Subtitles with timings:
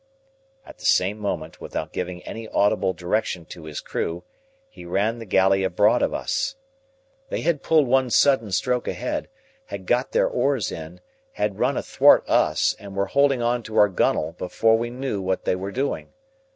[0.65, 4.23] At the same moment, without giving any audible direction to his crew,
[4.67, 6.55] he ran the galley abroad of us.
[7.29, 9.29] They had pulled one sudden stroke ahead,
[9.65, 11.01] had got their oars in,
[11.33, 15.45] had run athwart us, and were holding on to our gunwale, before we knew what
[15.45, 16.11] they were doing.